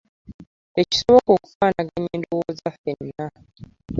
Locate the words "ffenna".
2.75-3.25